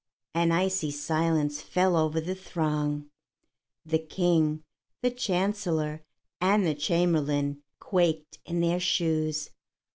[0.33, 3.11] An icy silence fell over the throng.
[3.85, 4.63] The King,
[5.03, 6.01] the Chancellor,
[6.39, 9.51] and the Chamberlain quaked in their shoes.